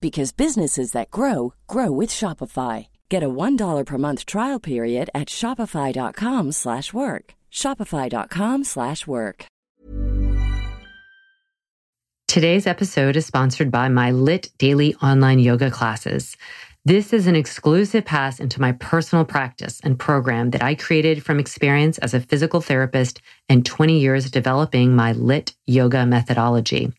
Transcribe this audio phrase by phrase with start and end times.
[0.00, 2.86] because businesses that grow grow with Shopify.
[3.08, 7.34] Get a $1 per month trial period at shopify.com/work.
[7.50, 9.46] shopify.com/work.
[12.28, 16.36] Today's episode is sponsored by my LYT Daily online yoga classes.
[16.84, 21.40] This is an exclusive pass into my personal practice and program that I created from
[21.40, 26.92] experience as a physical therapist and 20 years developing my LYT yoga methodology.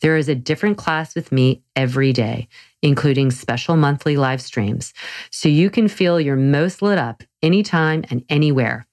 [0.00, 2.48] There is a different class with me every day,
[2.82, 4.92] including special monthly live streams,
[5.30, 8.86] so you can feel your most lit up anytime and anywhere.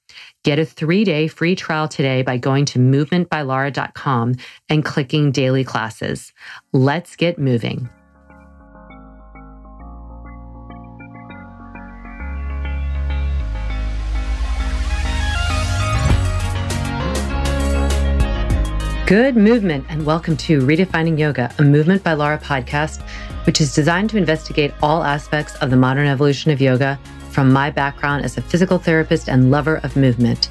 [0.43, 4.35] Get a three day free trial today by going to movementbylara.com
[4.69, 6.33] and clicking daily classes.
[6.73, 7.89] Let's get moving.
[19.13, 23.07] Good movement, and welcome to Redefining Yoga, a Movement by Lara podcast,
[23.45, 27.69] which is designed to investigate all aspects of the modern evolution of yoga from my
[27.69, 30.49] background as a physical therapist and lover of movement.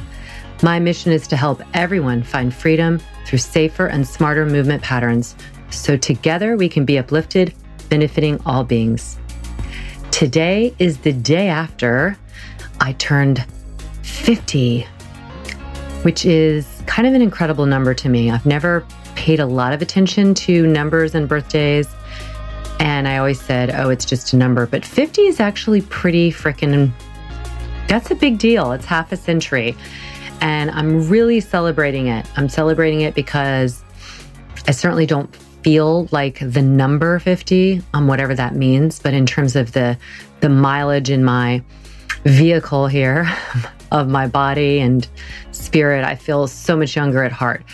[0.63, 5.35] My mission is to help everyone find freedom through safer and smarter movement patterns
[5.71, 7.53] so together we can be uplifted,
[7.89, 9.19] benefiting all beings.
[10.13, 12.17] Today is the day after
[12.81, 13.45] I turned
[14.03, 14.87] 50,
[16.03, 18.31] which is kind of an incredible number to me.
[18.31, 21.89] I've never paid a lot of attention to numbers and birthdays.
[22.81, 24.67] And I always said, oh, it's just a number.
[24.67, 26.91] But 50 is actually pretty freaking,
[27.87, 28.73] that's a big deal.
[28.73, 29.77] It's half a century.
[30.41, 32.27] And I'm really celebrating it.
[32.37, 33.85] I'm celebrating it because
[34.67, 38.99] I certainly don't feel like the number 50, um, whatever that means.
[38.99, 39.97] But in terms of the,
[40.41, 41.63] the mileage in my
[42.25, 43.33] vehicle here,
[43.93, 45.07] of my body and
[45.63, 46.05] spirit.
[46.05, 47.65] I feel so much younger at heart.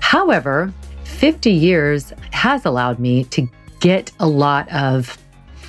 [0.00, 0.72] However,
[1.04, 3.48] 50 years has allowed me to
[3.80, 5.18] get a lot of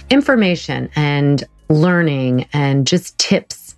[0.09, 3.75] information and learning and just tips.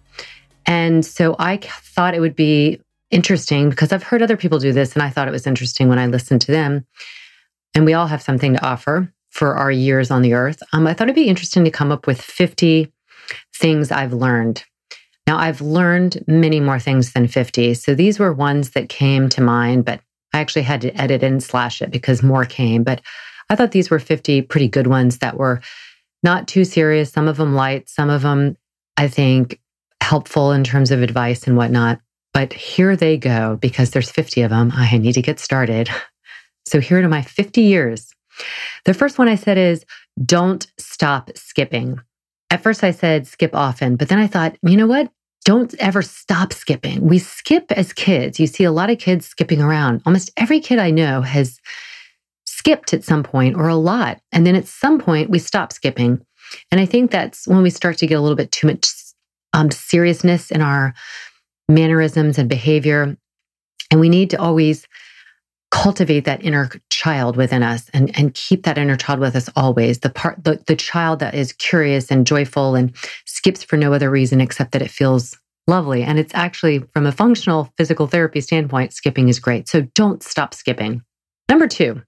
[0.65, 2.79] And so I thought it would be
[3.11, 5.99] interesting because I've heard other people do this and I thought it was interesting when
[5.99, 6.85] I listened to them.
[7.75, 10.61] And we all have something to offer for our years on the earth.
[10.73, 12.91] Um, I thought it'd be interesting to come up with 50
[13.55, 14.63] things I've learned
[15.25, 17.75] now, I've learned many more things than 50.
[17.75, 20.01] So these were ones that came to mind, but
[20.33, 22.83] I actually had to edit and slash it because more came.
[22.83, 23.01] But
[23.49, 25.61] I thought these were 50 pretty good ones that were
[26.23, 28.57] not too serious, some of them light, some of them,
[28.97, 29.59] I think,
[30.01, 31.99] helpful in terms of advice and whatnot.
[32.33, 34.71] But here they go because there's 50 of them.
[34.73, 35.89] I need to get started.
[36.65, 38.13] So here are my 50 years.
[38.85, 39.83] The first one I said is
[40.25, 41.99] don't stop skipping.
[42.53, 45.09] At first, I said skip often, but then I thought, you know what?
[45.43, 47.01] Don't ever stop skipping.
[47.01, 48.39] We skip as kids.
[48.39, 50.03] You see a lot of kids skipping around.
[50.05, 51.59] Almost every kid I know has
[52.45, 54.21] skipped at some point or a lot.
[54.31, 56.23] And then at some point, we stop skipping.
[56.69, 58.87] And I think that's when we start to get a little bit too much
[59.53, 60.93] um, seriousness in our
[61.67, 63.17] mannerisms and behavior.
[63.89, 64.87] And we need to always
[65.73, 69.99] cultivate that inner child within us and, and keep that inner child with us always.
[69.99, 72.95] The part, the, the child that is curious and joyful and
[73.25, 76.03] skips for no other reason except that it feels lovely.
[76.03, 79.67] And it's actually, from a functional physical therapy standpoint, skipping is great.
[79.67, 81.01] So don't stop skipping.
[81.49, 82.03] Number two,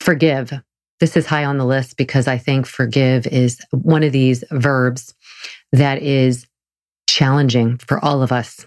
[0.00, 0.52] forgive.
[1.00, 5.14] This is high on the list because I think forgive is one of these verbs
[5.72, 6.46] that is
[7.08, 8.66] challenging for all of us.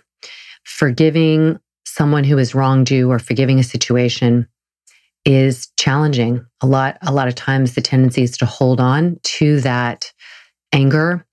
[0.63, 4.47] Forgiving someone who has wronged you or forgiving a situation
[5.25, 6.45] is challenging.
[6.61, 10.11] A lot, a lot of times the tendency is to hold on to that
[10.73, 11.25] anger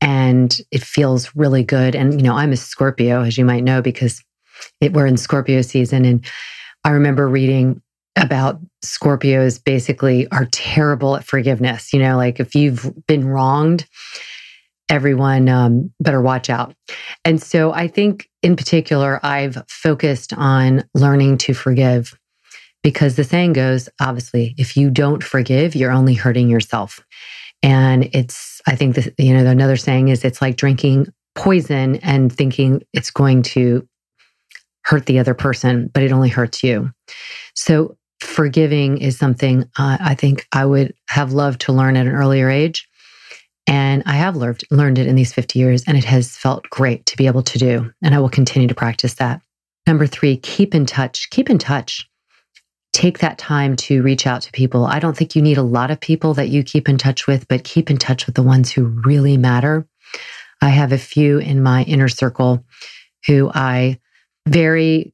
[0.00, 1.94] and it feels really good.
[1.94, 4.22] And, you know, I'm a Scorpio, as you might know, because
[4.80, 6.04] it, we're in Scorpio season.
[6.04, 6.24] And
[6.84, 7.82] I remember reading
[8.16, 11.92] about Scorpios basically are terrible at forgiveness.
[11.92, 13.86] You know, like if you've been wronged,
[14.88, 16.74] everyone um, better watch out.
[17.24, 22.18] And so I think in particular, I've focused on learning to forgive
[22.82, 27.04] because the saying goes, obviously, if you don't forgive, you're only hurting yourself.
[27.62, 32.32] And it's, I think this, you know, another saying is it's like drinking poison and
[32.32, 33.86] thinking it's going to
[34.84, 36.90] hurt the other person, but it only hurts you.
[37.54, 42.12] So forgiving is something uh, I think I would have loved to learn at an
[42.12, 42.87] earlier age.
[43.68, 47.04] And I have learned, learned it in these 50 years, and it has felt great
[47.04, 47.92] to be able to do.
[48.02, 49.42] And I will continue to practice that.
[49.86, 51.28] Number three, keep in touch.
[51.28, 52.08] Keep in touch.
[52.94, 54.86] Take that time to reach out to people.
[54.86, 57.46] I don't think you need a lot of people that you keep in touch with,
[57.46, 59.86] but keep in touch with the ones who really matter.
[60.62, 62.64] I have a few in my inner circle
[63.26, 64.00] who I
[64.46, 65.12] very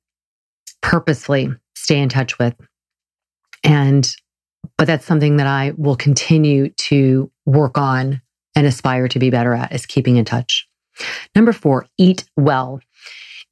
[0.81, 2.55] purposefully stay in touch with.
[3.65, 4.09] And,
[4.79, 8.23] but that's something that I will continue to work on
[8.55, 10.69] and aspire to be better at is keeping in touch.
[11.35, 12.81] Number four, eat well.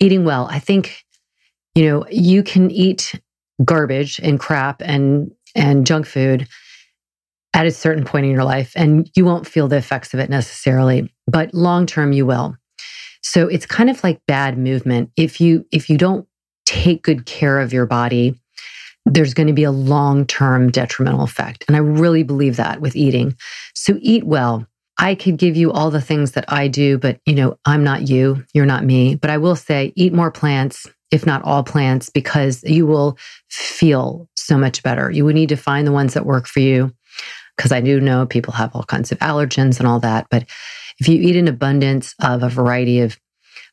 [0.01, 0.49] Eating well.
[0.51, 1.05] I think,
[1.75, 3.21] you know, you can eat
[3.65, 6.49] garbage and crap and, and junk food
[7.55, 10.31] at a certain point in your life and you won't feel the effects of it
[10.31, 12.57] necessarily, but long term you will.
[13.23, 15.11] So it's kind of like bad movement.
[15.17, 16.27] If you if you don't
[16.67, 18.41] take good care of your body,
[19.05, 21.65] there's going to be a long-term detrimental effect.
[21.67, 23.37] And I really believe that with eating.
[23.75, 24.67] So eat well.
[25.03, 28.09] I could give you all the things that I do, but you know, I'm not
[28.09, 32.09] you, you're not me, but I will say eat more plants, if not all plants
[32.09, 33.19] because you will
[33.51, 35.11] feel so much better.
[35.11, 36.95] You would need to find the ones that work for you
[37.57, 40.45] because I do know people have all kinds of allergens and all that, but
[41.01, 43.19] if you eat an abundance of a variety of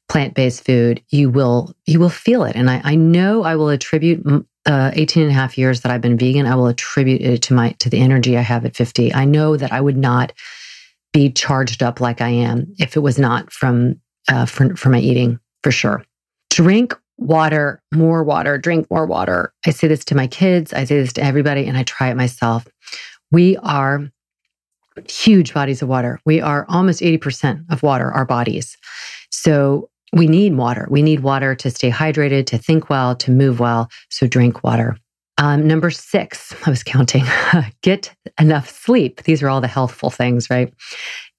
[0.10, 2.56] plant-based food, you will you will feel it.
[2.56, 4.26] And I, I know I will attribute
[4.66, 7.54] uh, 18 and a half years that I've been vegan, I will attribute it to
[7.54, 9.14] my to the energy I have at 50.
[9.14, 10.34] I know that I would not
[11.14, 15.00] be charged up like I am if it was not from uh, for, for my
[15.00, 16.04] eating for sure.
[16.50, 19.54] Drink water, more water, drink more water.
[19.66, 22.16] I say this to my kids, I say this to everybody, and I try it
[22.16, 22.68] myself.
[23.32, 24.10] We are
[25.08, 26.20] huge bodies of water.
[26.26, 28.78] We are almost 80% of water, our bodies.
[29.32, 30.88] So we need water.
[30.90, 33.90] We need water to stay hydrated, to think well, to move well.
[34.10, 34.98] So drink water.
[35.40, 37.24] Um, number six, I was counting,
[37.82, 39.24] get enough sleep.
[39.24, 40.72] These are all the healthful things, right?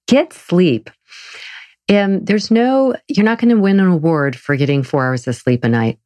[0.08, 0.91] Get sleep.
[1.88, 5.26] And um, there's no, you're not going to win an award for getting four hours
[5.26, 5.99] of sleep a night.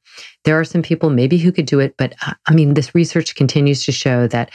[0.44, 3.34] There are some people maybe who could do it, but uh, I mean, this research
[3.34, 4.50] continues to show that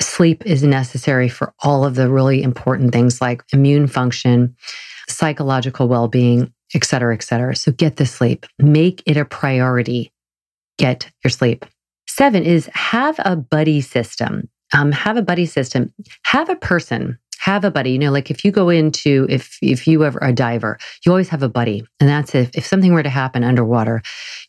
[0.00, 4.54] sleep is necessary for all of the really important things like immune function,
[5.08, 7.56] psychological well being, et cetera, et cetera.
[7.56, 10.12] So get the sleep, make it a priority.
[10.78, 11.64] Get your sleep.
[12.16, 14.48] Seven is have a buddy system.
[14.72, 15.92] Um, have a buddy system.
[16.26, 17.18] Have a person.
[17.40, 17.90] Have a buddy.
[17.90, 21.28] You know, like if you go into if if you ever a diver, you always
[21.30, 24.00] have a buddy, and that's if if something were to happen underwater,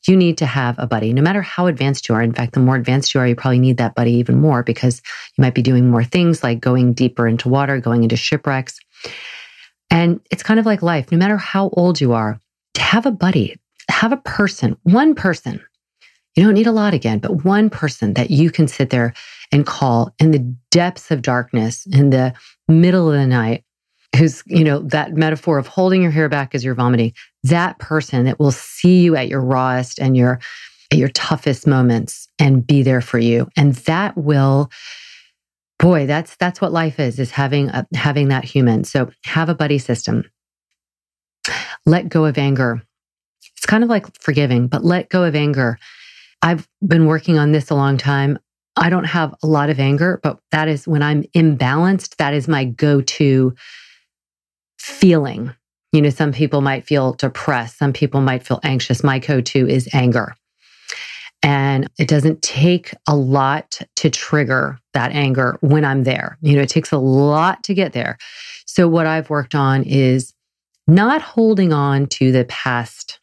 [0.08, 1.12] you need to have a buddy.
[1.12, 2.22] No matter how advanced you are.
[2.22, 5.02] In fact, the more advanced you are, you probably need that buddy even more because
[5.36, 8.78] you might be doing more things like going deeper into water, going into shipwrecks.
[9.90, 11.12] And it's kind of like life.
[11.12, 12.40] No matter how old you are,
[12.76, 13.56] to have a buddy,
[13.90, 15.62] have a person, one person.
[16.36, 19.14] You don't need a lot again, but one person that you can sit there
[19.52, 22.34] and call in the depths of darkness, in the
[22.68, 23.64] middle of the night,
[24.18, 27.14] who's, you know, that metaphor of holding your hair back as you're vomiting,
[27.44, 30.40] that person that will see you at your rawest and your
[30.92, 33.48] at your toughest moments and be there for you.
[33.58, 34.70] And that will
[35.80, 38.84] boy, that's that's what life is, is having a, having that human.
[38.84, 40.24] So have a buddy system.
[41.86, 42.82] Let go of anger.
[43.58, 45.78] It's kind of like forgiving, but let go of anger.
[46.46, 48.38] I've been working on this a long time.
[48.78, 52.48] I don't have a lot of anger, but that is when I'm imbalanced, that is
[52.48, 53.56] my go-to
[54.78, 55.52] feeling.
[55.92, 59.04] You know, some people might feel depressed, some people might feel anxious.
[59.04, 60.36] My go-to is anger.
[61.42, 66.38] And it doesn't take a lot to trigger that anger when I'm there.
[66.42, 68.20] You know, it takes a lot to get there.
[68.68, 70.34] So, what I've worked on is
[70.88, 73.20] not holding on to the past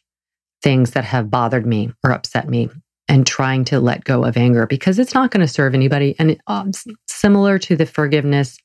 [0.61, 2.69] things that have bothered me or upset me
[3.07, 6.15] and trying to let go of anger because it's not going to serve anybody.
[6.19, 6.71] And it, um,
[7.07, 8.57] similar to the forgiveness,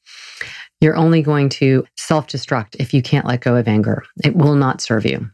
[0.80, 4.04] you're only going to self destruct if you can't let go of anger.
[4.24, 5.30] It will not serve you.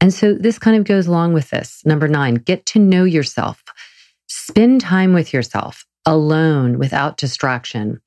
[0.00, 1.82] And so this kind of goes along with this.
[1.84, 3.62] Number nine, get to know yourself.
[4.26, 8.00] Spend time with yourself alone without distraction,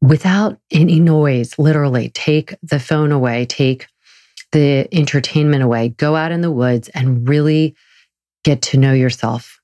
[0.00, 1.58] without any noise.
[1.58, 3.86] Literally, take the phone away, take
[4.52, 7.74] the entertainment away, go out in the woods and really
[8.44, 9.58] get to know yourself.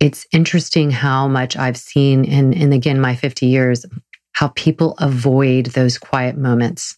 [0.00, 3.84] it's interesting how much I've seen in, in again, my 50 years,
[4.32, 6.96] how people avoid those quiet moments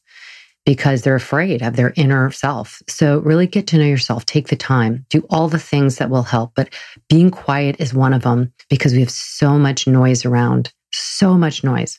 [0.66, 2.82] because they're afraid of their inner self.
[2.86, 6.22] So really get to know yourself, take the time, do all the things that will
[6.22, 6.52] help.
[6.54, 6.74] But
[7.08, 11.64] being quiet is one of them because we have so much noise around, so much
[11.64, 11.98] noise.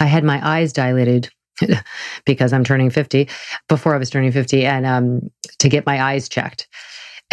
[0.00, 1.30] I had my eyes dilated
[2.26, 3.28] because I'm turning 50
[3.68, 6.66] before I was turning 50 and um, to get my eyes checked.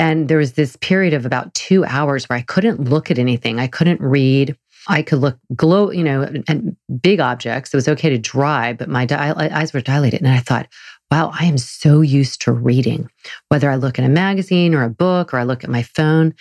[0.01, 3.59] And there was this period of about two hours where I couldn't look at anything.
[3.59, 4.57] I couldn't read.
[4.87, 7.71] I could look glow, you know, at big objects.
[7.71, 10.21] It was okay to drive, but my di- eyes were dilated.
[10.21, 10.67] And I thought,
[11.11, 13.11] wow, I am so used to reading,
[13.49, 16.33] whether I look at a magazine or a book or I look at my phone.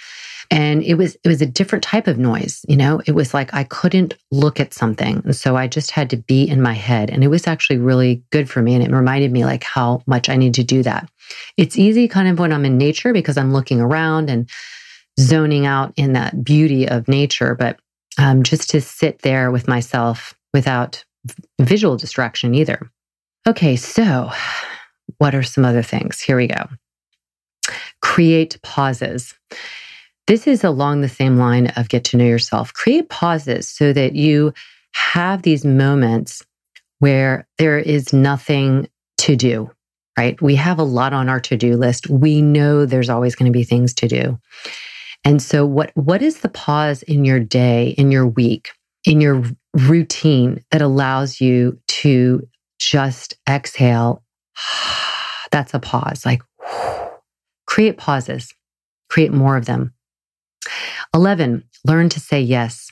[0.50, 2.64] And it was, it was a different type of noise.
[2.69, 5.23] You know, it was like I couldn't look at something.
[5.25, 7.09] And so I just had to be in my head.
[7.09, 8.75] And it was actually really good for me.
[8.75, 11.09] And it reminded me like how much I need to do that.
[11.57, 14.49] It's easy kind of when I'm in nature because I'm looking around and
[15.21, 17.54] zoning out in that beauty of nature.
[17.54, 17.78] But
[18.19, 21.04] um, just to sit there with myself without
[21.61, 22.90] visual distraction either.
[23.47, 24.30] Okay, so
[25.19, 26.21] what are some other things?
[26.21, 26.69] Here we go.
[28.02, 29.35] Create pauses.
[30.27, 32.73] This is along the same line of get to know yourself.
[32.73, 34.53] Create pauses so that you
[34.93, 36.45] have these moments
[37.00, 39.71] where there is nothing to do,
[40.19, 40.41] right?
[40.41, 42.09] We have a lot on our to do list.
[42.09, 44.39] We know there's always going to be things to do.
[45.25, 48.71] And so what what is the pause in your day, in your week,
[49.05, 49.43] in your
[49.75, 52.47] routine that allows you to
[52.79, 54.23] just exhale?
[55.50, 56.25] That's a pause.
[56.25, 56.43] Like
[57.67, 58.55] create pauses.
[59.11, 59.93] Create more of them.
[61.14, 62.90] 11, learn to say yes.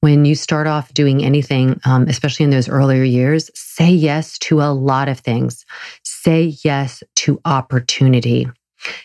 [0.00, 4.62] When you start off doing anything, um, especially in those earlier years, say yes to
[4.62, 5.64] a lot of things.
[6.04, 8.48] Say yes to opportunity.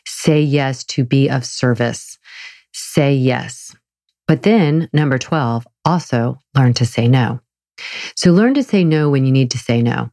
[0.06, 2.20] Say yes to be of service
[2.74, 3.76] say yes.
[4.28, 7.40] But then, number 12, also learn to say no.
[8.16, 10.10] So learn to say no when you need to say no,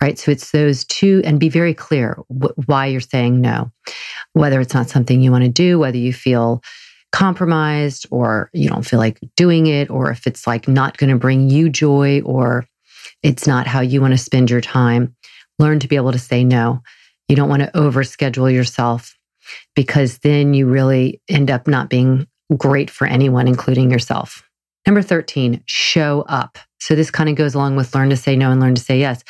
[0.00, 0.18] right?
[0.18, 2.18] So it's those two, and be very clear
[2.66, 3.70] why you're saying no,
[4.32, 6.62] whether it's not something you want to do, whether you feel
[7.12, 11.16] compromised or you don't feel like doing it, or if it's like not going to
[11.16, 12.66] bring you joy or
[13.22, 15.14] it's not how you want to spend your time.
[15.58, 16.82] Learn to be able to say no.
[17.28, 19.16] You don't want to overschedule yourself
[19.74, 24.42] because then you really end up not being great for anyone, including yourself.
[24.86, 26.58] Number 13, show up.
[26.78, 28.98] So this kind of goes along with learn to say no and learn to say
[29.00, 29.24] yes.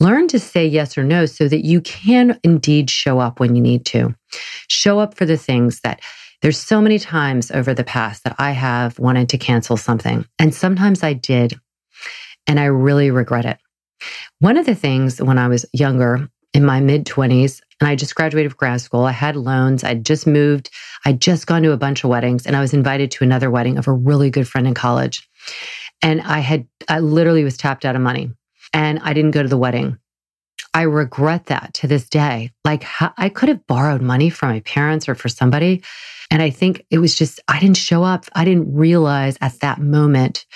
[0.00, 3.62] Learn to say yes or no so that you can indeed show up when you
[3.62, 4.14] need to.
[4.68, 6.00] Show up for the things that
[6.44, 10.26] there's so many times over the past that I have wanted to cancel something.
[10.38, 11.58] And sometimes I did.
[12.46, 13.56] And I really regret it.
[14.40, 18.14] One of the things when I was younger, in my mid 20s, and I just
[18.14, 19.06] graduated from grad school.
[19.06, 19.84] I had loans.
[19.84, 20.68] I'd just moved.
[21.06, 23.78] I'd just gone to a bunch of weddings and I was invited to another wedding
[23.78, 25.26] of a really good friend in college.
[26.02, 28.30] And I had, I literally was tapped out of money
[28.74, 29.96] and I didn't go to the wedding.
[30.74, 32.50] I regret that to this day.
[32.66, 35.82] Like I could have borrowed money from my parents or for somebody.
[36.30, 38.24] And I think it was just, I didn't show up.
[38.34, 40.46] I didn't realize at that moment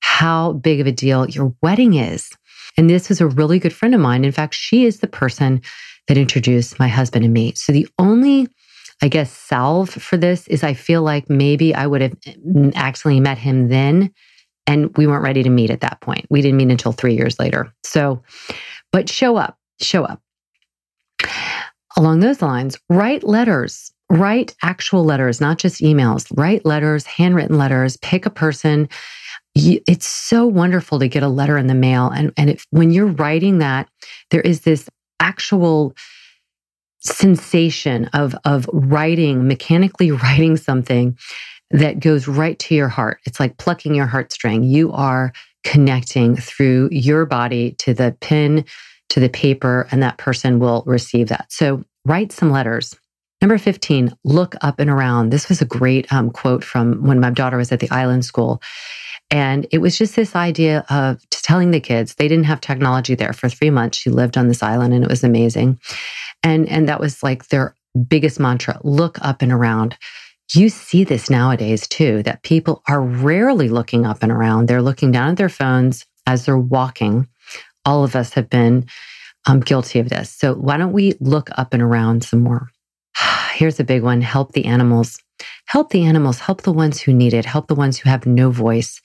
[0.00, 2.30] how big of a deal your wedding is.
[2.76, 4.24] And this was a really good friend of mine.
[4.24, 5.62] In fact, she is the person
[6.08, 7.52] that introduced my husband and me.
[7.54, 8.48] So the only,
[9.00, 12.16] I guess, salve for this is I feel like maybe I would have
[12.74, 14.12] actually met him then
[14.66, 16.26] and we weren't ready to meet at that point.
[16.30, 17.72] We didn't meet until three years later.
[17.84, 18.22] So,
[18.92, 20.20] but show up, show up.
[21.96, 27.96] Along those lines, write letters, write actual letters, not just emails, write letters, handwritten letters,
[27.98, 28.88] pick a person.
[29.54, 32.10] It's so wonderful to get a letter in the mail.
[32.10, 33.88] And, and if, when you're writing that,
[34.30, 34.88] there is this
[35.20, 35.94] actual
[37.04, 41.16] sensation of of writing mechanically writing something
[41.70, 43.20] that goes right to your heart.
[43.26, 44.68] It's like plucking your heartstring.
[44.68, 45.32] You are
[45.64, 48.64] connecting through your body to the pen
[49.10, 51.46] to the paper and that person will receive that.
[51.50, 52.94] So write some letters
[53.44, 57.28] number 15 look up and around this was a great um, quote from when my
[57.28, 58.62] daughter was at the island school
[59.30, 63.32] and it was just this idea of telling the kids they didn't have technology there
[63.32, 63.98] for three months.
[63.98, 65.80] She lived on this island and it was amazing.
[66.42, 67.74] And, and that was like their
[68.08, 69.96] biggest mantra look up and around.
[70.54, 74.68] You see this nowadays too, that people are rarely looking up and around.
[74.68, 77.28] They're looking down at their phones as they're walking.
[77.84, 78.86] All of us have been
[79.46, 80.30] um, guilty of this.
[80.30, 82.70] So why don't we look up and around some more?
[83.54, 85.18] Here's a big one help the animals
[85.66, 88.50] help the animals, help the ones who need it, help the ones who have no
[88.50, 89.00] voice.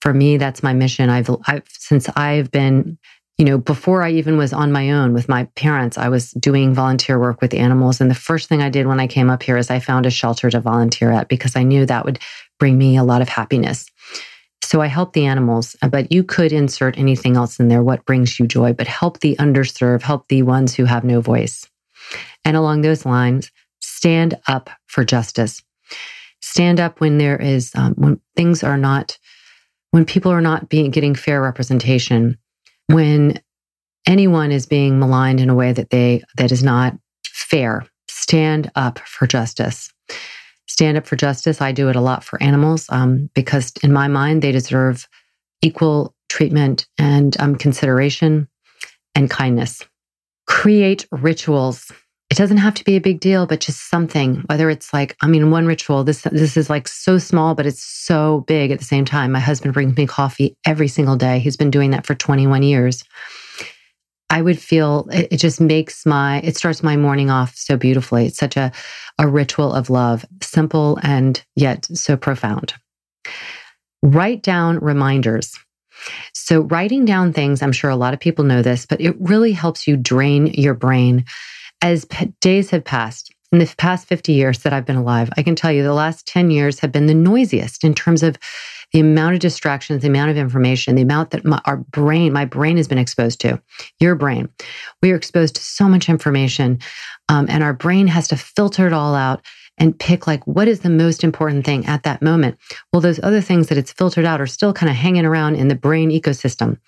[0.00, 1.10] For me, that's my mission.
[1.10, 2.98] I've, I've since I've been
[3.38, 6.74] you know, before I even was on my own with my parents, I was doing
[6.74, 7.98] volunteer work with animals.
[7.98, 10.10] And the first thing I did when I came up here is I found a
[10.10, 12.18] shelter to volunteer at because I knew that would
[12.58, 13.86] bring me a lot of happiness.
[14.62, 18.38] So I help the animals, but you could insert anything else in there, what brings
[18.38, 21.66] you joy, but help the underserved, help the ones who have no voice.
[22.44, 23.50] And along those lines,
[24.00, 25.62] stand up for justice.
[26.40, 29.18] Stand up when there is, um, when things are not,
[29.90, 32.38] when people are not being getting fair representation
[32.86, 33.38] when
[34.06, 36.94] anyone is being maligned in a way that they that is not
[37.26, 37.86] fair.
[38.08, 39.92] Stand up for justice.
[40.66, 41.60] Stand up for justice.
[41.60, 45.06] I do it a lot for animals um, because in my mind they deserve
[45.60, 48.48] equal treatment and um, consideration
[49.14, 49.84] and kindness.
[50.46, 51.92] Create rituals
[52.30, 55.26] it doesn't have to be a big deal but just something whether it's like i
[55.26, 58.84] mean one ritual this this is like so small but it's so big at the
[58.84, 59.30] same time.
[59.30, 61.38] My husband brings me coffee every single day.
[61.38, 63.04] He's been doing that for 21 years.
[64.30, 68.26] I would feel it, it just makes my it starts my morning off so beautifully.
[68.26, 68.72] It's such a
[69.18, 72.74] a ritual of love simple and yet so profound.
[74.02, 75.56] Write down reminders.
[76.32, 79.52] So writing down things i'm sure a lot of people know this but it really
[79.52, 81.26] helps you drain your brain
[81.82, 85.42] as p- days have passed, in the past 50 years that I've been alive, I
[85.42, 88.38] can tell you the last 10 years have been the noisiest in terms of
[88.92, 92.44] the amount of distractions, the amount of information, the amount that my, our brain, my
[92.44, 93.60] brain has been exposed to,
[93.98, 94.48] your brain.
[95.02, 96.78] We are exposed to so much information,
[97.28, 99.44] um, and our brain has to filter it all out
[99.78, 102.58] and pick like what is the most important thing at that moment.
[102.92, 105.68] Well, those other things that it's filtered out are still kind of hanging around in
[105.68, 106.78] the brain ecosystem.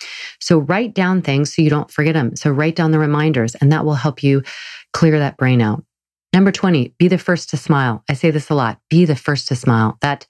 [0.40, 2.37] So write down things so you don't forget them.
[2.37, 4.42] So write down the reminders, and that will help you
[4.92, 5.85] clear that brain out.
[6.32, 8.02] Number 20, be the first to smile.
[8.08, 9.98] I say this a lot be the first to smile.
[10.00, 10.26] That,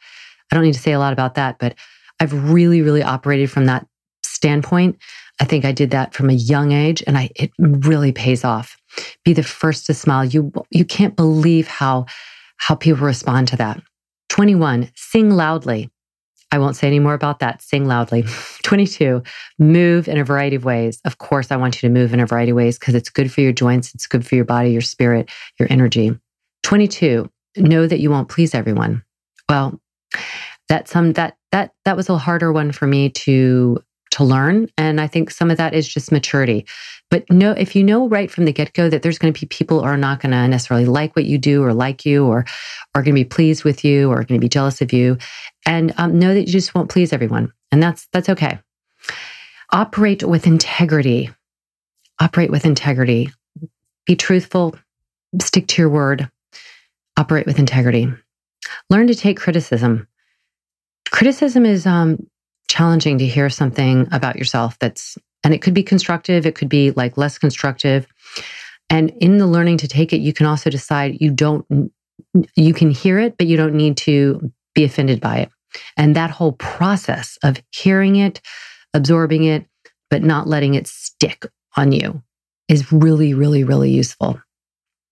[0.51, 1.75] I don't need to say a lot about that, but
[2.21, 3.87] I've really, really operated from that
[4.23, 4.99] standpoint.
[5.41, 8.77] I think I did that from a young age and I, it really pays off.
[9.25, 10.25] Be the first to smile.
[10.25, 12.07] You, you can't believe how,
[12.59, 13.81] how people respond to that.
[14.29, 15.91] 21, sing loudly.
[16.53, 17.63] I won't say any more about that.
[17.63, 18.25] Sing loudly.
[18.63, 19.23] 22,
[19.59, 21.01] move in a variety of ways.
[21.05, 23.33] Of course, I want you to move in a variety of ways because it's good
[23.33, 26.17] for your joints, it's good for your body, your spirit, your energy.
[26.63, 29.03] 22, know that you won't please everyone.
[29.49, 29.81] Well,
[30.69, 33.79] that some that that that was a harder one for me to
[34.11, 36.67] to learn and i think some of that is just maturity
[37.11, 39.81] but no if you know right from the get-go that there's going to be people
[39.81, 42.45] who are not going to necessarily like what you do or like you or
[42.95, 45.17] are going to be pleased with you or are going to be jealous of you
[45.67, 48.61] and um, know that you just won't please everyone and that's that's okay.
[49.73, 51.31] Operate with integrity.
[52.21, 53.33] Operate with integrity.
[54.07, 54.77] Be truthful.
[55.41, 56.31] Stick to your word.
[57.17, 58.13] Operate with integrity.
[58.91, 60.07] Learn to take criticism.
[61.11, 62.27] Criticism is um,
[62.69, 66.91] challenging to hear something about yourself that's, and it could be constructive, it could be
[66.93, 68.07] like less constructive.
[68.89, 71.67] And in the learning to take it, you can also decide you don't,
[72.55, 75.51] you can hear it, but you don't need to be offended by it.
[75.97, 78.41] And that whole process of hearing it,
[78.95, 79.67] absorbing it,
[80.11, 82.23] but not letting it stick on you
[82.69, 84.41] is really, really, really useful.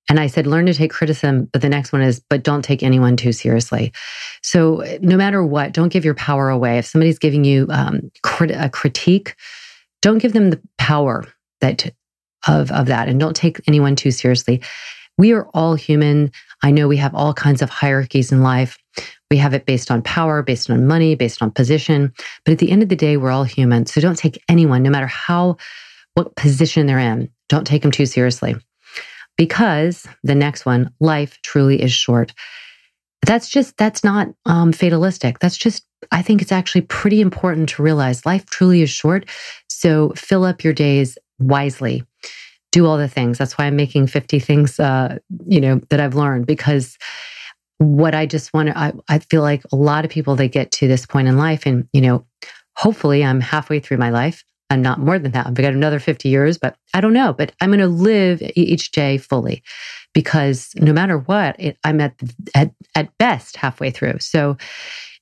[0.09, 1.49] And I said, learn to take criticism.
[1.53, 3.93] But the next one is, but don't take anyone too seriously.
[4.43, 6.79] So no matter what, don't give your power away.
[6.79, 9.37] If somebody's giving you um, crit- a critique,
[10.03, 11.25] don't give them the power
[11.61, 11.93] that
[12.49, 14.63] of, of that and don't take anyone too seriously.
[15.19, 16.33] We are all human.
[16.63, 18.79] I know we have all kinds of hierarchies in life.
[19.31, 22.13] We have it based on power, based on money, based on position.
[22.45, 23.87] But at the end of the day, we're all human.
[23.87, 25.57] So don't take anyone, no matter how,
[26.15, 28.57] what position they're in, don't take them too seriously
[29.41, 32.35] because the next one, life truly is short.
[33.23, 35.39] That's just, that's not um, fatalistic.
[35.39, 39.31] That's just, I think it's actually pretty important to realize life truly is short.
[39.69, 42.05] So fill up your days wisely.
[42.73, 43.39] Do all the things.
[43.39, 46.97] That's why I'm making 50 things, uh, you know, that I've learned because
[47.79, 50.71] what I just want to, I, I feel like a lot of people, they get
[50.73, 52.27] to this point in life and, you know,
[52.77, 55.47] hopefully I'm halfway through my life and not more than that.
[55.47, 57.33] I've got another 50 years, but I don't know.
[57.33, 59.63] But I'm going to live each day fully
[60.15, 62.15] because no matter what, it, I'm at,
[62.55, 64.19] at, at best halfway through.
[64.21, 64.57] So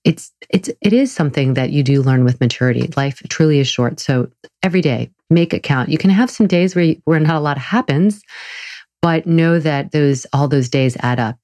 [0.04, 2.90] it's, it's, it is something that you do learn with maturity.
[2.96, 4.00] Life truly is short.
[4.00, 4.30] So
[4.62, 5.88] every day, make it count.
[5.88, 8.22] You can have some days where, you, where not a lot happens,
[9.02, 11.36] but know that those, all those days add up.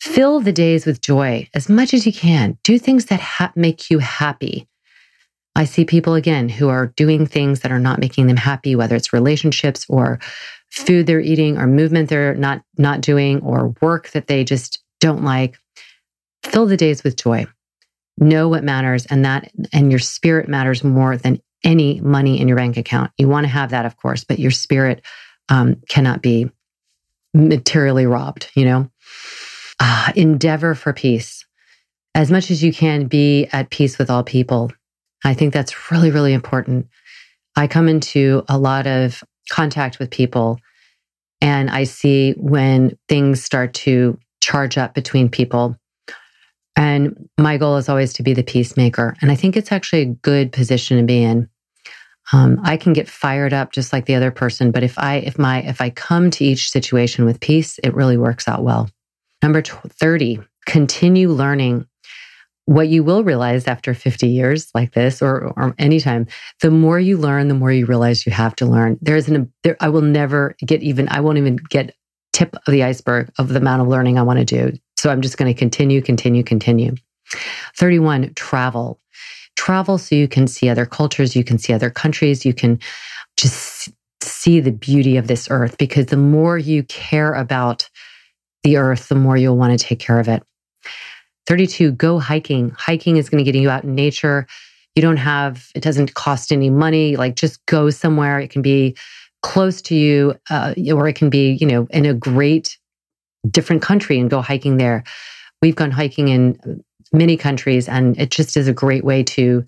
[0.00, 2.56] Fill the days with joy as much as you can.
[2.62, 4.68] Do things that ha- make you happy.
[5.56, 8.94] I see people again who are doing things that are not making them happy, whether
[8.94, 10.20] it's relationships or
[10.70, 15.24] food they're eating or movement they're not not doing or work that they just don't
[15.24, 15.58] like.
[16.44, 17.46] Fill the days with joy.
[18.18, 22.56] Know what matters and that and your spirit matters more than any money in your
[22.56, 23.10] bank account.
[23.18, 25.04] You want to have that, of course, but your spirit
[25.48, 26.50] um, cannot be
[27.34, 28.90] materially robbed, you know?
[29.80, 31.46] Uh, endeavor for peace.
[32.14, 34.72] As much as you can be at peace with all people.
[35.24, 36.88] I think that's really, really important.
[37.56, 40.58] I come into a lot of contact with people
[41.40, 45.76] and I see when things start to charge up between people.
[46.78, 49.16] And my goal is always to be the peacemaker.
[49.20, 51.48] And I think it's actually a good position to be in.
[52.32, 55.38] Um, I can get fired up just like the other person, but if I if
[55.38, 58.88] my if I come to each situation with peace, it really works out well.
[59.42, 61.86] Number 30, continue learning.
[62.66, 66.26] What you will realize after 50 years like this or, or anytime,
[66.60, 68.98] the more you learn, the more you realize you have to learn.
[69.00, 71.96] There is an, there, I will never get even, I won't even get
[72.34, 74.78] tip of the iceberg of the amount of learning I want to do.
[74.98, 76.94] So I'm just going to continue, continue, continue.
[77.76, 79.00] 31, travel
[79.58, 82.78] travel so you can see other cultures, you can see other countries, you can
[83.36, 83.90] just
[84.22, 87.90] see the beauty of this earth because the more you care about
[88.62, 90.42] the earth, the more you'll want to take care of it.
[91.46, 92.70] 32, go hiking.
[92.78, 94.46] Hiking is going to get you out in nature.
[94.94, 97.16] You don't have, it doesn't cost any money.
[97.16, 98.38] Like just go somewhere.
[98.38, 98.96] It can be
[99.42, 102.77] close to you, uh, or it can be, you know, in a great
[103.50, 105.04] different country and go hiking there.
[105.62, 107.88] We've gone hiking in many countries.
[107.88, 109.64] And it just is a great way to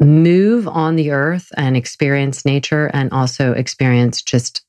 [0.00, 4.64] move on the earth and experience nature and also experience just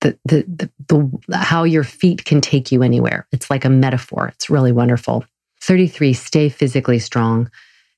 [0.00, 3.26] the, the, the, the, how your feet can take you anywhere.
[3.32, 4.28] It's like a metaphor.
[4.28, 5.24] It's really wonderful.
[5.62, 7.50] 33, stay physically strong.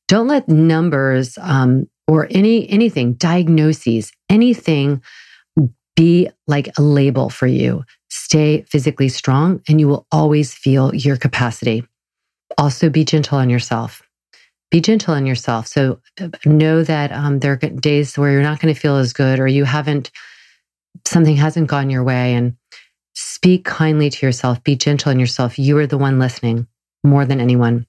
[0.08, 5.00] Don't let numbers um, or any anything, diagnoses, anything
[5.94, 7.84] be like a label for you.
[8.14, 11.82] Stay physically strong and you will always feel your capacity
[12.58, 14.02] also be gentle on yourself.
[14.70, 15.66] Be gentle on yourself.
[15.66, 19.12] So uh, know that um, there are days where you're not going to feel as
[19.12, 20.10] good or you haven't,
[21.06, 22.34] something hasn't gone your way.
[22.34, 22.56] And
[23.14, 24.62] speak kindly to yourself.
[24.62, 25.58] Be gentle on yourself.
[25.58, 26.66] You are the one listening
[27.04, 27.86] more than anyone.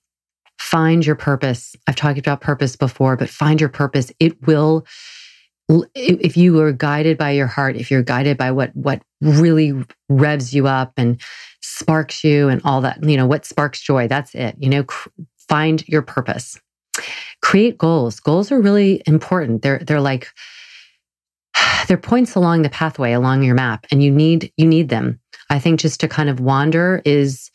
[0.60, 1.76] Find your purpose.
[1.88, 4.12] I've talked about purpose before, but find your purpose.
[4.20, 4.86] It will
[5.69, 9.73] if you are guided by your heart, if you're guided by what what really
[10.10, 11.21] revs you up and
[11.62, 14.56] sparks you and all that, you know, what sparks joy, that's it.
[14.60, 14.86] You know,
[15.47, 16.60] find your purpose.
[17.41, 18.19] Create goals.
[18.19, 19.62] Goals are really important.
[19.62, 20.30] They're they're like
[21.88, 25.19] they're points along the pathway along your map and you need you need them.
[25.49, 27.52] I think just to kind of wander is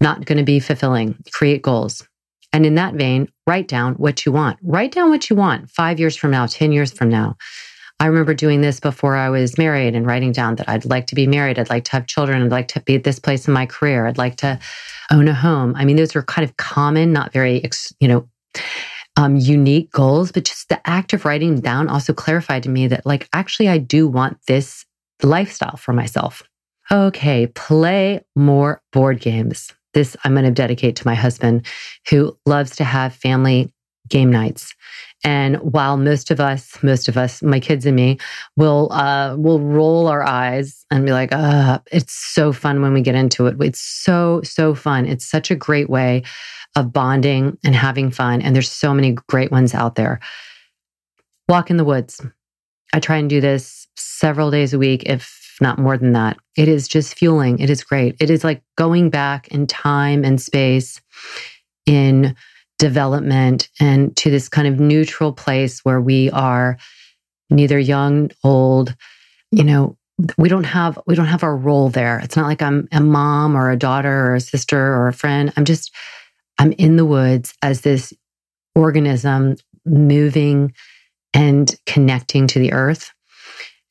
[0.00, 1.16] not going to be fulfilling.
[1.32, 2.06] Create goals.
[2.52, 4.58] And in that vein, write down what you want.
[4.62, 7.36] Write down what you want five years from now, 10 years from now.
[8.00, 11.14] I remember doing this before I was married and writing down that I'd like to
[11.14, 11.58] be married.
[11.58, 12.42] I'd like to have children.
[12.42, 14.06] I'd like to be at this place in my career.
[14.06, 14.58] I'd like to
[15.12, 15.74] own a home.
[15.76, 17.62] I mean, those are kind of common, not very,
[18.00, 18.28] you know,
[19.16, 23.04] um, unique goals, but just the act of writing down also clarified to me that,
[23.04, 24.86] like, actually, I do want this
[25.22, 26.42] lifestyle for myself.
[26.90, 31.66] Okay, play more board games this I'm going to dedicate to my husband
[32.08, 33.72] who loves to have family
[34.08, 34.74] game nights.
[35.22, 38.18] And while most of us, most of us, my kids and me,
[38.56, 43.02] will uh, will roll our eyes and be like, "Uh, it's so fun when we
[43.02, 43.56] get into it.
[43.60, 45.06] It's so so fun.
[45.06, 46.22] It's such a great way
[46.76, 48.40] of bonding and having fun.
[48.40, 50.20] And there's so many great ones out there.
[51.48, 52.24] Walk in the woods.
[52.92, 56.36] I try and do this several days a week, if not more than that.
[56.56, 57.58] It is just fueling.
[57.58, 58.16] It is great.
[58.20, 61.00] It is like going back in time and space
[61.86, 62.34] in
[62.78, 66.78] development and to this kind of neutral place where we are
[67.50, 68.94] neither young, old,
[69.50, 69.96] you know,
[70.36, 72.18] we don't have we don't have our role there.
[72.20, 75.52] It's not like I'm a mom or a daughter or a sister or a friend.
[75.56, 75.94] I'm just
[76.58, 78.12] I'm in the woods as this
[78.74, 80.74] organism moving
[81.32, 83.12] and connecting to the earth.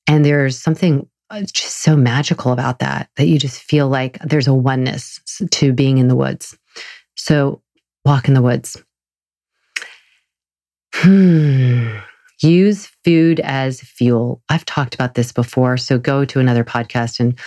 [0.08, 4.48] And there's something it's just so magical about that, that you just feel like there's
[4.48, 5.20] a oneness
[5.52, 6.58] to being in the woods.
[7.16, 7.62] So
[8.06, 8.82] walk in the woods.
[10.94, 11.98] Hmm.
[12.42, 14.42] Use food as fuel.
[14.50, 17.38] I've talked about this before, so go to another podcast and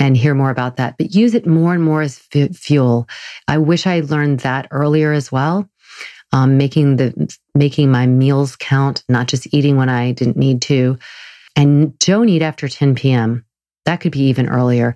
[0.00, 0.96] and hear more about that.
[0.98, 3.08] But use it more and more as fuel.
[3.46, 5.68] I wish I learned that earlier as well.
[6.32, 10.98] Um, making the making my meals count, not just eating when I didn't need to,
[11.56, 13.44] and don't eat after 10 p.m.
[13.84, 14.94] That could be even earlier.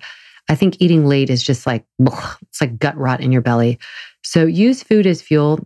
[0.49, 3.79] I think eating late is just like, it's like gut rot in your belly.
[4.23, 5.65] So use food as fuel.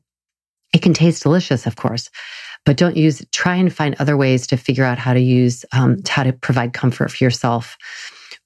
[0.73, 2.09] It can taste delicious, of course,
[2.65, 5.97] but don't use, try and find other ways to figure out how to use, um,
[6.07, 7.77] how to provide comfort for yourself.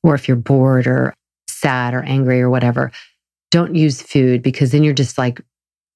[0.03, 1.13] Or if you're bored or
[1.47, 2.91] sad or angry or whatever,
[3.49, 5.41] don't use food because then you're just like,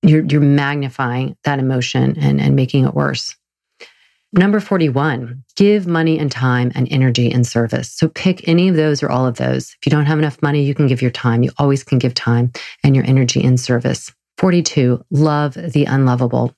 [0.04, 3.36] you're, you're magnifying that emotion and, and making it worse.
[4.34, 7.92] Number 41, give money and time and energy in service.
[7.92, 9.76] So pick any of those or all of those.
[9.80, 11.44] If you don't have enough money, you can give your time.
[11.44, 12.52] You always can give time
[12.84, 14.12] and your energy in service.
[14.38, 16.56] 42, love the unlovable.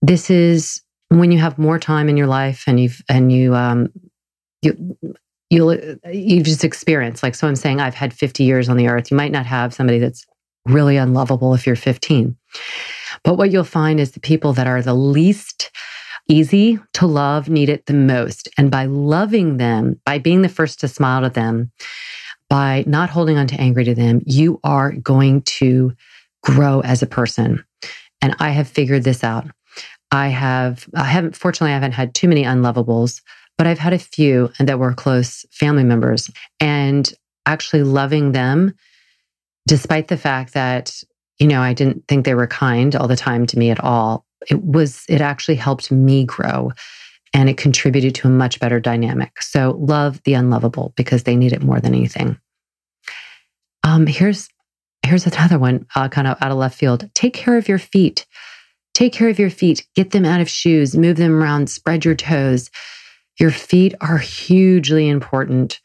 [0.00, 3.88] This is when you have more time in your life and you've, and you, um,
[4.62, 4.96] you,
[5.50, 5.74] you'll,
[6.10, 9.10] you just experience, like, so I'm saying I've had 50 years on the earth.
[9.10, 10.24] You might not have somebody that's
[10.66, 12.36] really unlovable if you're 15.
[13.24, 15.70] But what you'll find is the people that are the least
[16.32, 18.48] easy to love need it the most.
[18.56, 21.70] And by loving them, by being the first to smile to them,
[22.48, 25.92] by not holding on to angry to them, you are going to
[26.42, 27.64] grow as a person.
[28.20, 29.46] And I have figured this out.
[30.10, 33.22] I have, I haven't, fortunately, I haven't had too many unlovables,
[33.58, 36.30] but I've had a few and that were close family members.
[36.60, 37.12] And
[37.46, 38.74] actually loving them,
[39.66, 41.02] despite the fact that,
[41.38, 44.24] you know, I didn't think they were kind all the time to me at all,
[44.50, 46.72] it was, it actually helped me grow
[47.34, 49.40] and it contributed to a much better dynamic.
[49.42, 52.38] So love the unlovable because they need it more than anything.
[53.84, 54.48] Um, here's
[55.04, 57.10] here's another one, uh, kind of out of left field.
[57.14, 58.26] Take care of your feet.
[58.94, 59.86] Take care of your feet.
[59.96, 60.96] Get them out of shoes.
[60.96, 61.68] Move them around.
[61.68, 62.70] Spread your toes.
[63.40, 65.80] Your feet are hugely important,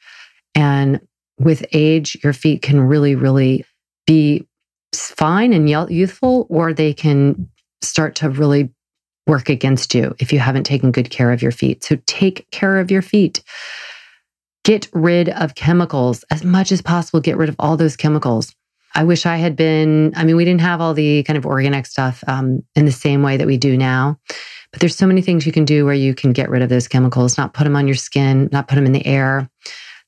[0.54, 1.00] and
[1.40, 3.64] with age, your feet can really, really
[4.06, 4.46] be
[4.94, 7.50] fine and youthful, or they can
[7.82, 8.72] start to really
[9.28, 11.84] work against you if you haven't taken good care of your feet.
[11.84, 13.44] So take care of your feet.
[14.64, 17.20] Get rid of chemicals as much as possible.
[17.20, 18.54] Get rid of all those chemicals.
[18.96, 21.86] I wish I had been, I mean, we didn't have all the kind of organic
[21.86, 24.18] stuff um, in the same way that we do now.
[24.72, 26.88] But there's so many things you can do where you can get rid of those
[26.88, 29.50] chemicals, not put them on your skin, not put them in the air,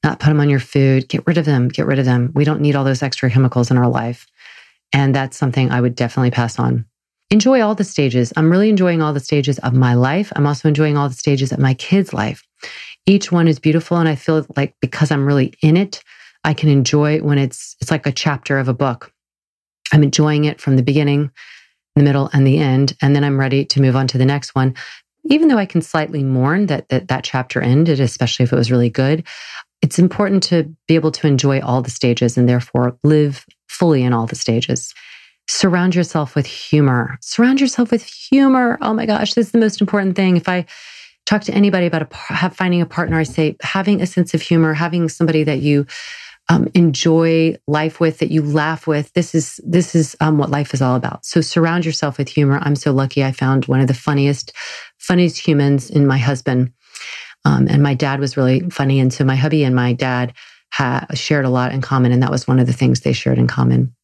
[0.03, 1.08] not put them on your food.
[1.08, 1.67] Get rid of them.
[1.67, 2.32] Get rid of them.
[2.34, 4.25] We don't need all those extra chemicals in our life.
[4.91, 6.86] And that's something I would definitely pass on
[7.31, 8.33] enjoy all the stages.
[8.35, 10.31] I'm really enjoying all the stages of my life.
[10.35, 12.43] I'm also enjoying all the stages of my kids' life.
[13.05, 13.97] Each one is beautiful.
[13.97, 16.03] And I feel like because I'm really in it,
[16.43, 19.11] I can enjoy when it's, it's like a chapter of a book.
[19.91, 21.31] I'm enjoying it from the beginning,
[21.95, 22.95] the middle, and the end.
[23.01, 24.75] And then I'm ready to move on to the next one.
[25.25, 28.71] Even though I can slightly mourn that that, that chapter ended, especially if it was
[28.71, 29.25] really good,
[29.81, 34.13] it's important to be able to enjoy all the stages and therefore live fully in
[34.13, 34.93] all the stages
[35.49, 37.17] surround yourself with humor.
[37.21, 38.77] Surround yourself with humor.
[38.81, 40.38] Oh my gosh, this is the most important thing.
[40.38, 40.65] If I
[41.25, 44.75] talk to anybody about a, finding a partner, I say having a sense of humor,
[44.75, 45.88] having somebody that you
[46.49, 49.12] um, enjoy life with, that you laugh with.
[49.13, 51.25] This is this is um, what life is all about.
[51.25, 52.59] So surround yourself with humor.
[52.62, 53.23] I'm so lucky.
[53.23, 54.53] I found one of the funniest,
[54.99, 56.73] funniest humans in my husband,
[57.43, 58.99] um, and my dad was really funny.
[58.99, 60.33] And so my hubby and my dad
[60.73, 63.39] ha- shared a lot in common, and that was one of the things they shared
[63.39, 63.95] in common.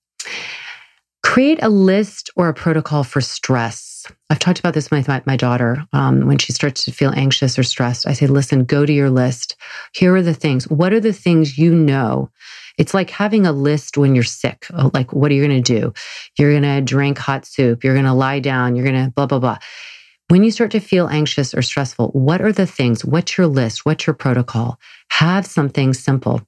[1.35, 4.07] Create a list or a protocol for stress.
[4.29, 5.85] I've talked about this with my, my daughter.
[5.91, 9.09] Um, when she starts to feel anxious or stressed, I say, listen, go to your
[9.09, 9.57] list.
[9.93, 10.63] Here are the things.
[10.69, 12.29] What are the things you know?
[12.77, 14.65] It's like having a list when you're sick.
[14.73, 15.93] Oh, like, what are you going to do?
[16.39, 17.83] You're going to drink hot soup.
[17.83, 18.77] You're going to lie down.
[18.77, 19.57] You're going to blah, blah, blah.
[20.29, 23.03] When you start to feel anxious or stressful, what are the things?
[23.03, 23.85] What's your list?
[23.85, 24.79] What's your protocol?
[25.09, 26.47] Have something simple.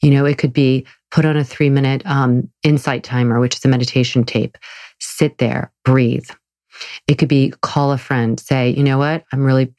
[0.00, 3.64] You know, it could be put on a three minute um, insight timer, which is
[3.64, 4.58] a meditation tape.
[5.00, 6.28] Sit there, breathe.
[7.06, 9.72] It could be call a friend, say, you know what, I'm really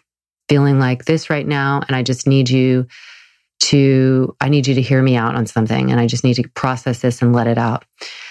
[0.48, 2.88] feeling like this right now, and I just need you
[3.62, 6.48] to, I need you to hear me out on something, and I just need to
[6.50, 7.84] process this and let it out.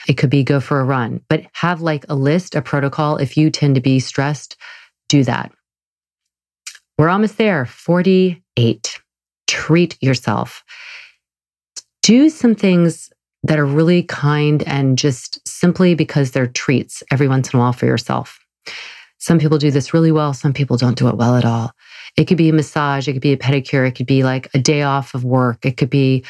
[0.09, 3.17] It could be go for a run, but have like a list, a protocol.
[3.17, 4.57] If you tend to be stressed,
[5.09, 5.53] do that.
[6.97, 7.67] We're almost there.
[7.67, 9.01] 48.
[9.47, 10.63] Treat yourself
[12.05, 13.11] do some things
[13.45, 17.73] that are really kind and just simply because they're treats every once in a while
[17.73, 18.39] for yourself.
[19.19, 20.35] Some people do this really well.
[20.35, 21.73] Some people don't do it well at all.
[22.19, 23.09] It could be a massage.
[23.09, 23.89] It could be a pedicure.
[23.89, 25.65] It could be like a day off of work.
[25.65, 26.25] It could be,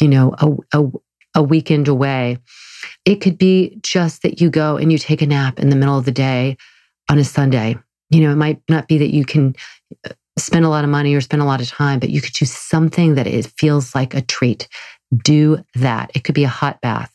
[0.00, 0.90] you know, a, a,
[1.34, 2.38] a weekend away.
[3.04, 5.98] It could be just that you go and you take a nap in the middle
[5.98, 6.56] of the day
[7.10, 7.76] on a Sunday.
[8.10, 9.56] You know, it might not be that you can
[10.04, 12.34] uh, spend a lot of money or spend a lot of time, but you could
[12.34, 14.68] do something that it feels like a treat
[15.14, 16.10] do that.
[16.14, 17.12] It could be a hot bath.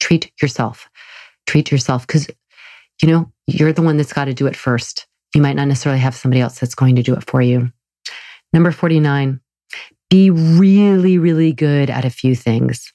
[0.00, 0.88] Treat yourself.
[1.46, 2.28] Treat yourself because,
[3.02, 5.06] you know, you're the one that's got to do it first.
[5.34, 7.72] You might not necessarily have somebody else that's going to do it for you.
[8.52, 9.40] Number 49,
[10.10, 12.92] be really, really good at a few things.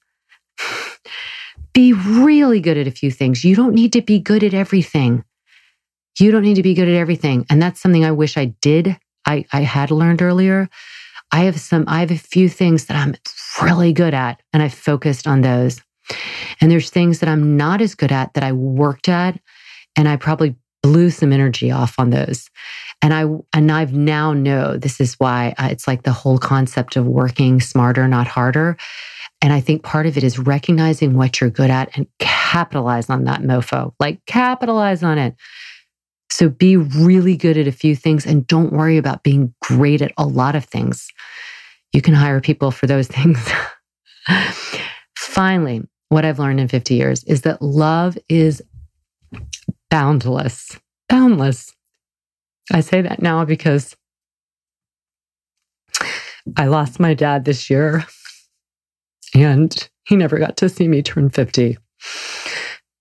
[1.74, 3.44] be really good at a few things.
[3.44, 5.24] You don't need to be good at everything.
[6.20, 7.46] You don't need to be good at everything.
[7.50, 10.70] And that's something I wish I did, I, I had learned earlier.
[11.32, 13.16] I have some, I have a few things that I'm
[13.62, 15.82] really good at, and I focused on those.
[16.60, 19.40] And there's things that I'm not as good at that I worked at,
[19.96, 22.50] and I probably blew some energy off on those.
[23.02, 27.06] And I and I've now know this is why it's like the whole concept of
[27.06, 28.78] working smarter, not harder.
[29.42, 33.24] And I think part of it is recognizing what you're good at and capitalize on
[33.24, 33.94] that mofo.
[34.00, 35.36] Like capitalize on it.
[36.40, 40.14] So be really good at a few things and don't worry about being great at
[40.18, 41.10] a lot of things.
[41.92, 43.46] You can hire people for those things.
[45.18, 48.62] Finally, what I've learned in 50 years is that love is
[49.90, 51.76] boundless, boundless.
[52.72, 53.98] I say that now because
[56.56, 58.06] I lost my dad this year
[59.36, 61.78] and he never got to see me turn 50.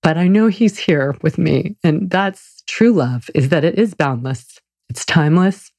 [0.03, 1.77] But I know he's here with me.
[1.85, 5.73] And that's true love is that it is boundless, it's timeless,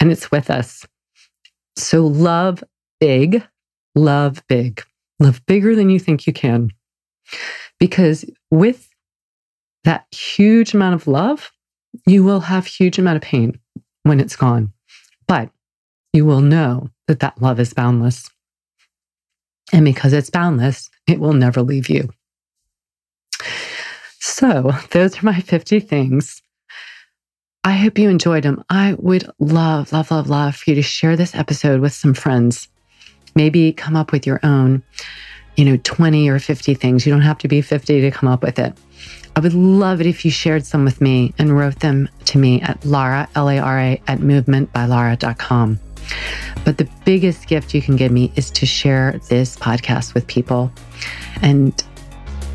[0.00, 0.86] and it's with us.
[1.76, 2.64] So love
[3.00, 3.46] big,
[3.94, 4.82] love big,
[5.20, 6.70] love bigger than you think you can.
[7.78, 8.88] Because with
[9.84, 11.50] that huge amount of love,
[12.06, 13.58] you will have huge amount of pain
[14.04, 14.72] when it's gone.
[15.26, 15.50] But
[16.12, 18.30] you will know that that love is boundless.
[19.72, 22.08] And because it's boundless, it will never leave you.
[24.20, 26.42] So, those are my 50 things.
[27.64, 28.64] I hope you enjoyed them.
[28.70, 32.68] I would love, love, love, love for you to share this episode with some friends.
[33.34, 34.82] Maybe come up with your own,
[35.56, 37.04] you know, 20 or 50 things.
[37.04, 38.76] You don't have to be 50 to come up with it.
[39.36, 42.60] I would love it if you shared some with me and wrote them to me
[42.62, 45.78] at Lara, L A R A, at movementbylara.com.
[46.64, 50.72] But the biggest gift you can give me is to share this podcast with people
[51.42, 51.84] and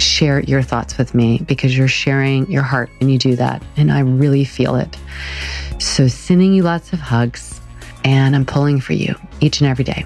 [0.04, 3.64] share your thoughts with me because you're sharing your heart and you do that.
[3.78, 4.98] And I really feel it.
[5.80, 7.60] So, sending you lots of hugs,
[8.04, 10.06] and I'm pulling for you each and every day.